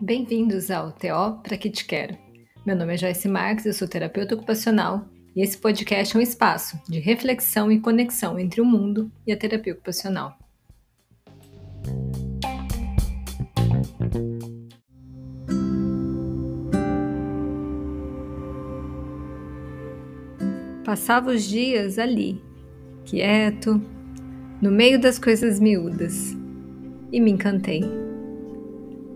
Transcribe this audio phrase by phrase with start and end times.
[0.00, 2.18] Bem-vindos ao TO Pra Que Te Quero.
[2.66, 6.78] Meu nome é Joyce Marques, eu sou terapeuta ocupacional e esse podcast é um espaço
[6.88, 10.36] de reflexão e conexão entre o mundo e a terapia ocupacional.
[20.84, 22.42] Passava os dias ali,
[23.04, 23.80] quieto,
[24.62, 26.36] no meio das coisas miúdas,
[27.10, 27.82] e me encantei.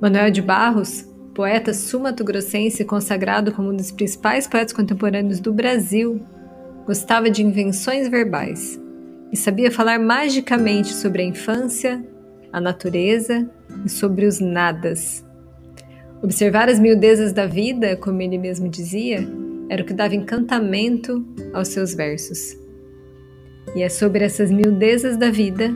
[0.00, 6.20] Manuel de Barros, poeta sumato-grossense consagrado como um dos principais poetas contemporâneos do Brasil,
[6.84, 8.80] gostava de invenções verbais
[9.30, 12.04] e sabia falar magicamente sobre a infância,
[12.52, 13.48] a natureza
[13.84, 15.24] e sobre os nadas.
[16.20, 19.24] Observar as miudezas da vida, como ele mesmo dizia,
[19.68, 22.65] era o que dava encantamento aos seus versos.
[23.76, 25.68] E é sobre essas miudezas da vida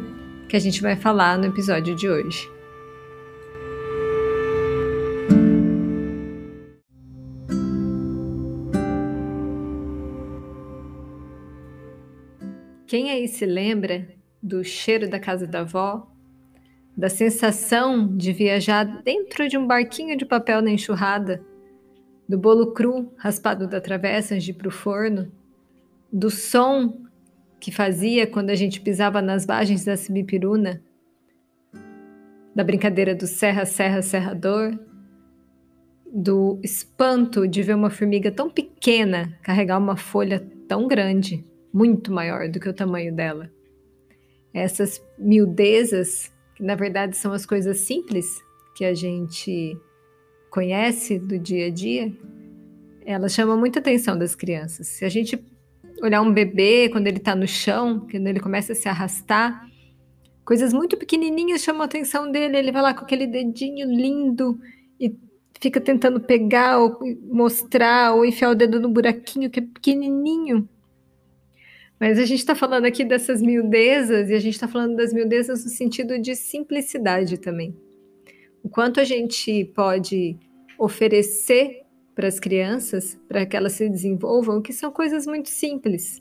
[0.48, 2.50] que a gente vai falar no episódio de hoje.
[12.86, 14.08] Quem aí se lembra
[14.42, 16.10] do cheiro da casa da avó?
[16.96, 21.44] Da sensação de viajar dentro de um barquinho de papel na enxurrada?
[22.26, 25.30] Do bolo cru raspado da travessa antes de ir para o forno?
[26.10, 27.09] Do som
[27.60, 30.82] que fazia quando a gente pisava nas vagens da Sibipiruna?
[32.54, 34.78] Da brincadeira do serra, serra, serrador?
[36.12, 41.44] Do espanto de ver uma formiga tão pequena carregar uma folha tão grande?
[41.72, 43.50] muito maior do que o tamanho dela.
[44.52, 48.42] Essas miudezas, que na verdade são as coisas simples
[48.74, 49.76] que a gente
[50.50, 52.12] conhece do dia a dia,
[53.04, 54.88] elas chamam muita atenção das crianças.
[54.88, 55.36] Se a gente
[56.02, 59.68] olhar um bebê quando ele está no chão, quando ele começa a se arrastar,
[60.44, 62.56] coisas muito pequenininhas chamam a atenção dele.
[62.56, 64.60] Ele vai lá com aquele dedinho lindo
[64.98, 65.14] e
[65.60, 70.68] fica tentando pegar ou mostrar ou enfiar o dedo no buraquinho que é pequenininho
[72.00, 75.62] mas a gente está falando aqui dessas miudezas e a gente está falando das miudezas
[75.62, 77.76] no sentido de simplicidade também.
[78.62, 80.38] O quanto a gente pode
[80.78, 81.82] oferecer
[82.20, 86.20] para as crianças, para que elas se desenvolvam, que são coisas muito simples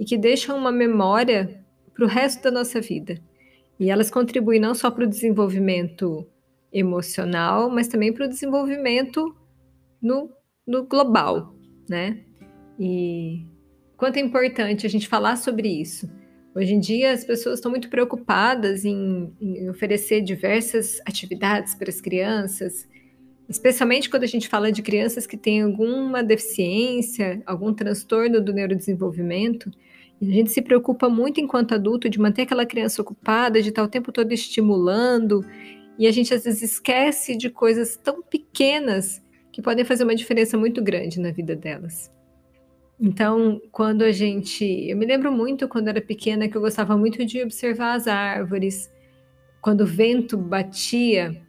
[0.00, 1.62] e que deixam uma memória
[1.92, 3.20] para o resto da nossa vida.
[3.78, 6.26] E elas contribuem não só para o desenvolvimento
[6.72, 9.36] emocional, mas também para o desenvolvimento
[10.00, 10.30] no,
[10.66, 11.54] no global,
[11.90, 12.24] né?
[12.80, 13.44] E
[13.98, 16.10] quanto é importante a gente falar sobre isso.
[16.56, 22.00] Hoje em dia, as pessoas estão muito preocupadas em, em oferecer diversas atividades para as
[22.00, 22.88] crianças,
[23.48, 29.70] especialmente quando a gente fala de crianças que têm alguma deficiência, algum transtorno do neurodesenvolvimento.
[30.20, 33.88] A gente se preocupa muito enquanto adulto de manter aquela criança ocupada, de estar o
[33.88, 35.44] tempo todo estimulando,
[35.98, 39.22] e a gente às vezes esquece de coisas tão pequenas
[39.52, 42.10] que podem fazer uma diferença muito grande na vida delas.
[43.00, 44.64] Então, quando a gente.
[44.64, 48.90] Eu me lembro muito quando era pequena que eu gostava muito de observar as árvores.
[49.60, 51.40] Quando o vento batia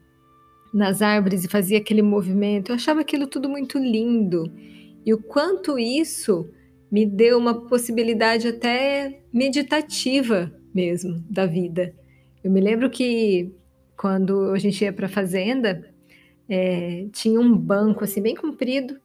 [0.76, 4.52] nas árvores e fazia aquele movimento, eu achava aquilo tudo muito lindo.
[5.06, 6.50] E o quanto isso
[6.92, 11.96] me deu uma possibilidade até meditativa mesmo da vida.
[12.44, 13.56] Eu me lembro que
[13.96, 15.90] quando a gente ia para a fazenda,
[16.50, 19.00] é, tinha um banco assim bem comprido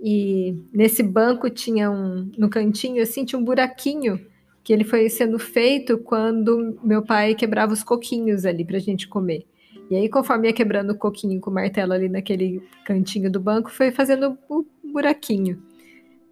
[0.00, 4.24] e nesse banco tinha um, no cantinho assim, tinha um buraquinho
[4.62, 9.08] que ele foi sendo feito quando meu pai quebrava os coquinhos ali para a gente
[9.08, 9.44] comer.
[9.90, 13.70] E aí, conforme ia quebrando o coquinho com o martelo ali naquele cantinho do banco,
[13.70, 15.62] foi fazendo o buraquinho.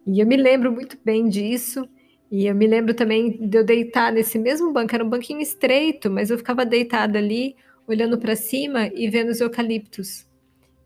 [0.06, 1.88] E eu me lembro muito bem disso.
[2.30, 6.10] E eu me lembro também de eu deitar nesse mesmo banco, era um banquinho estreito,
[6.10, 7.54] mas eu ficava deitada ali,
[7.86, 10.26] olhando para cima e vendo os eucaliptos.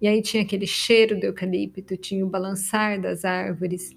[0.01, 3.97] E aí tinha aquele cheiro do eucalipto, tinha o balançar das árvores.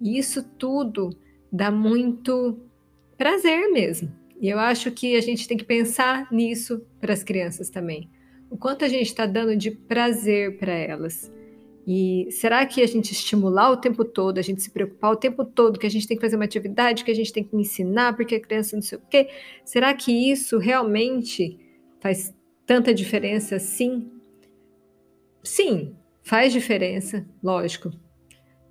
[0.00, 1.10] E isso tudo
[1.52, 2.60] dá muito
[3.16, 4.12] prazer mesmo.
[4.40, 8.10] E eu acho que a gente tem que pensar nisso para as crianças também.
[8.54, 11.28] O quanto a gente está dando de prazer para elas.
[11.84, 15.44] E será que a gente estimular o tempo todo, a gente se preocupar o tempo
[15.44, 18.14] todo, que a gente tem que fazer uma atividade, que a gente tem que ensinar,
[18.14, 19.28] porque a criança não sei o quê?
[19.64, 21.58] Será que isso realmente
[21.98, 22.32] faz
[22.64, 24.08] tanta diferença assim
[25.42, 27.90] Sim, faz diferença, lógico.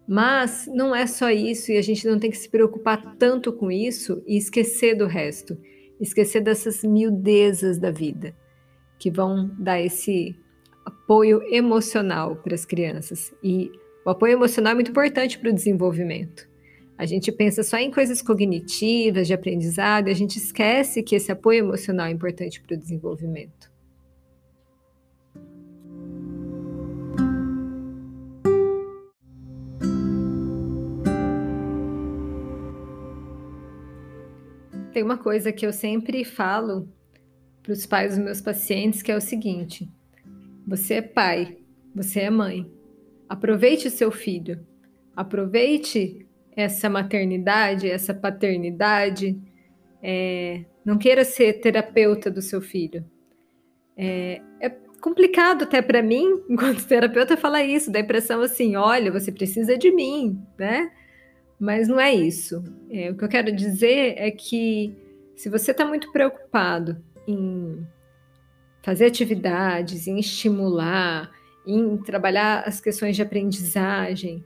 [0.08, 3.70] Mas não é só isso e a gente não tem que se preocupar tanto com
[3.70, 5.58] isso e esquecer do resto,
[6.00, 8.34] esquecer dessas miudezas da vida
[8.98, 10.36] que vão dar esse
[10.86, 13.34] apoio emocional para as crianças.
[13.44, 13.72] E
[14.06, 16.48] o apoio emocional é muito importante para o desenvolvimento.
[16.98, 21.32] A gente pensa só em coisas cognitivas, de aprendizado, e a gente esquece que esse
[21.32, 23.72] apoio emocional é importante para o desenvolvimento.
[34.94, 36.88] Tem uma coisa que eu sempre falo
[37.64, 39.90] para os pais dos meus pacientes que é o seguinte:
[40.68, 41.58] você é pai,
[41.96, 42.70] você é mãe.
[43.28, 44.66] Aproveite seu filho.
[45.16, 49.40] Aproveite essa maternidade, essa paternidade.
[50.02, 53.06] É, não queira ser terapeuta do seu filho.
[53.96, 54.70] É, é
[55.02, 59.92] complicado até para mim, enquanto terapeuta, falar isso, da impressão assim, olha, você precisa de
[59.92, 60.92] mim, né?
[61.60, 62.62] Mas não é isso.
[62.90, 64.94] É, o que eu quero dizer é que
[65.36, 67.86] se você está muito preocupado em
[68.82, 71.32] fazer atividades, em estimular,
[71.66, 74.44] em trabalhar as questões de aprendizagem,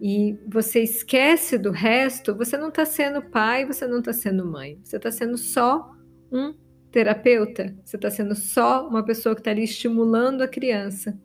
[0.00, 4.78] e você esquece do resto, você não está sendo pai, você não está sendo mãe.
[4.82, 5.94] Você está sendo só
[6.32, 6.54] um
[6.90, 11.20] terapeuta, você está sendo só uma pessoa que está ali estimulando a criança.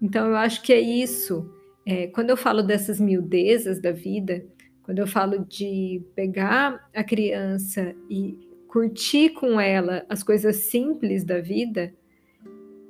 [0.00, 1.52] Então, eu acho que é isso.
[1.84, 4.42] É, quando eu falo dessas miudezas da vida,
[4.82, 8.38] quando eu falo de pegar a criança e
[8.72, 11.92] curtir com ela as coisas simples da vida,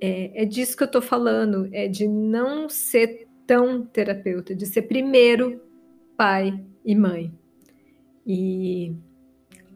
[0.01, 4.83] é, é disso que eu estou falando, é de não ser tão terapeuta, de ser
[4.83, 5.61] primeiro
[6.17, 7.33] pai e mãe.
[8.25, 8.95] E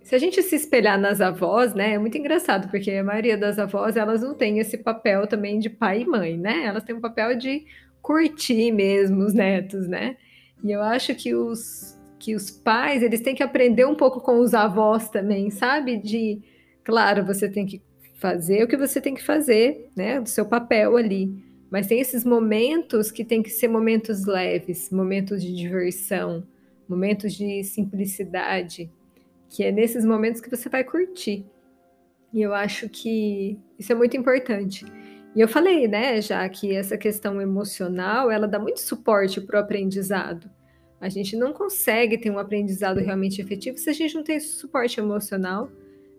[0.00, 3.58] se a gente se espelhar nas avós, né, é muito engraçado, porque a maioria das
[3.58, 6.66] avós, elas não tem esse papel também de pai e mãe, né?
[6.66, 7.66] Elas têm um papel de
[8.00, 10.16] curtir mesmo os netos, né?
[10.62, 11.95] E eu acho que os,
[12.26, 15.96] que os pais, eles têm que aprender um pouco com os avós também, sabe?
[15.96, 16.42] De,
[16.82, 17.80] claro, você tem que
[18.16, 20.20] fazer o que você tem que fazer, né?
[20.20, 21.40] Do seu papel ali.
[21.70, 26.42] Mas tem esses momentos que tem que ser momentos leves, momentos de diversão,
[26.88, 28.90] momentos de simplicidade,
[29.48, 31.46] que é nesses momentos que você vai curtir.
[32.32, 34.84] E eu acho que isso é muito importante.
[35.32, 39.62] E eu falei, né, já que essa questão emocional, ela dá muito suporte para o
[39.62, 40.50] aprendizado.
[41.00, 44.98] A gente não consegue ter um aprendizado realmente efetivo se a gente não tem suporte
[44.98, 45.70] emocional.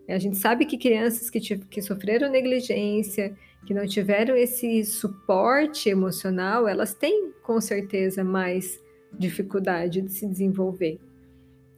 [0.08, 3.36] A gente sabe que crianças que, que sofreram negligência,
[3.66, 8.80] que não tiveram esse suporte emocional, elas têm com certeza mais
[9.12, 10.98] dificuldade de se desenvolver.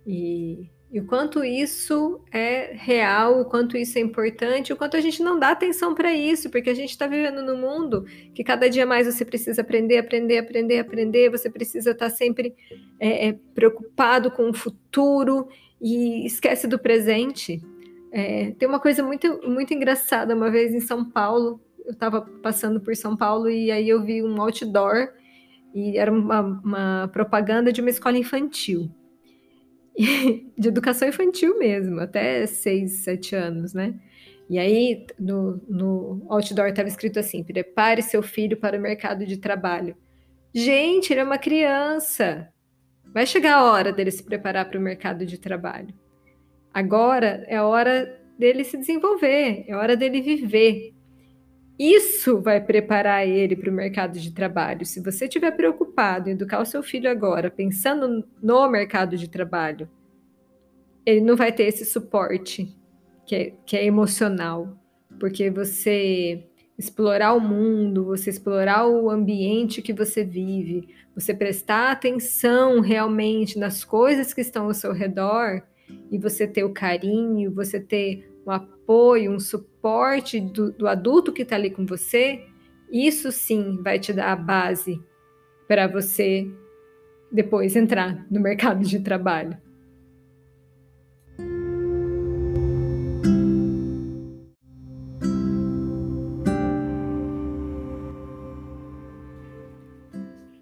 [0.07, 5.01] E e o quanto isso é real, o quanto isso é importante, o quanto a
[5.01, 8.05] gente não dá atenção para isso, porque a gente está vivendo num mundo
[8.35, 12.57] que cada dia mais você precisa aprender, aprender, aprender, aprender, você precisa estar tá sempre
[12.99, 15.49] é, é, preocupado com o futuro
[15.81, 17.63] e esquece do presente.
[18.11, 22.81] É, tem uma coisa muito, muito engraçada, uma vez em São Paulo, eu estava passando
[22.81, 25.09] por São Paulo e aí eu vi um outdoor
[25.73, 28.91] e era uma, uma propaganda de uma escola infantil.
[30.57, 33.95] de educação infantil mesmo, até 6, 7 anos, né?
[34.49, 39.37] E aí, no, no outdoor estava escrito assim: prepare seu filho para o mercado de
[39.37, 39.97] trabalho.
[40.53, 42.49] Gente, ele é uma criança.
[43.13, 45.95] Vai chegar a hora dele se preparar para o mercado de trabalho.
[46.73, 50.95] Agora é a hora dele se desenvolver, é a hora dele viver.
[51.81, 54.85] Isso vai preparar ele para o mercado de trabalho.
[54.85, 59.89] Se você estiver preocupado em educar o seu filho agora, pensando no mercado de trabalho,
[61.07, 62.77] ele não vai ter esse suporte
[63.25, 64.79] que é, que é emocional,
[65.19, 66.45] porque você
[66.77, 73.85] explorar o mundo, você explorar o ambiente que você vive, você prestar atenção realmente nas
[73.85, 75.63] coisas que estão ao seu redor
[76.11, 81.43] e você ter o carinho, você ter um apoio, um suporte do, do adulto que
[81.43, 82.45] está ali com você,
[82.91, 85.01] isso sim vai te dar a base
[85.69, 86.51] para você
[87.31, 89.57] depois entrar no mercado de trabalho.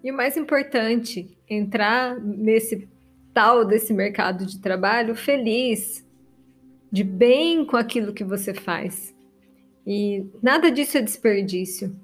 [0.05, 2.89] E o mais importante, entrar nesse
[3.35, 6.08] tal desse mercado de trabalho feliz,
[6.91, 9.15] de bem com aquilo que você faz.
[9.87, 11.95] E nada disso é desperdício.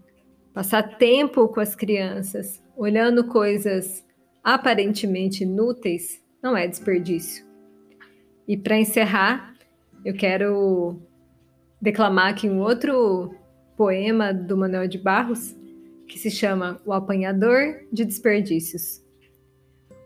[0.53, 4.05] Passar tempo com as crianças, olhando coisas
[4.43, 7.45] aparentemente inúteis, não é desperdício.
[8.47, 9.55] E para encerrar,
[10.05, 11.01] eu quero
[11.81, 13.35] declamar aqui um outro
[13.77, 15.57] poema do Manuel de Barros,
[16.07, 19.03] que se chama O Apanhador de Desperdícios.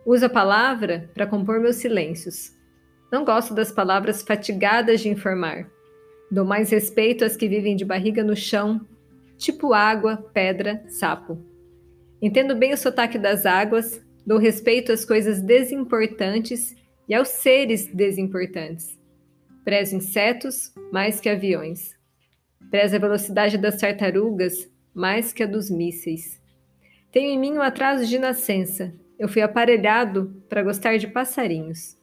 [0.06, 2.56] Uso a palavra para compor meus silêncios,
[3.10, 5.68] não gosto das palavras fatigadas de informar.
[6.30, 8.80] Dou mais respeito às que vivem de barriga no chão,
[9.36, 11.38] tipo água, pedra, sapo.
[12.20, 16.76] Entendo bem o sotaque das águas, Dou respeito às coisas desimportantes
[17.08, 19.00] e aos seres desimportantes.
[19.64, 21.96] Prezo insetos mais que aviões.
[22.70, 26.38] Prezo a velocidade das tartarugas mais que a dos mísseis.
[27.10, 28.92] Tenho em mim um atraso de nascença.
[29.18, 31.96] Eu fui aparelhado para gostar de passarinhos.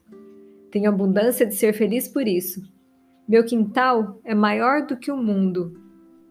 [0.76, 2.62] Tenho abundância de ser feliz por isso.
[3.26, 5.82] Meu quintal é maior do que o mundo.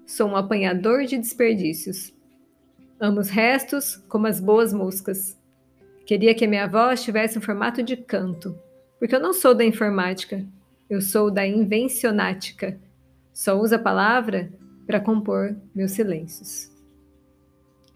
[0.04, 2.12] Sou um apanhador de desperdícios.
[3.00, 5.40] Amo os restos como as boas moscas.
[6.04, 8.54] Queria que a minha voz tivesse um formato de canto,
[8.98, 10.44] porque eu não sou da informática,
[10.90, 12.78] eu sou da invencionática.
[13.32, 14.52] Só uso a palavra
[14.86, 16.70] para compor meus silêncios.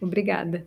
[0.01, 0.67] Obrigada.